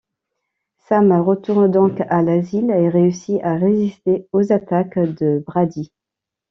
Sam 0.79 1.11
retourne 1.11 1.69
donc 1.69 2.01
à 2.09 2.23
l'asile 2.23 2.71
et 2.71 2.89
réussit 2.89 3.39
à 3.43 3.53
résister 3.53 4.27
aux 4.31 4.51
attaques 4.51 4.97
de 4.97 5.43
Brady. 5.45 5.91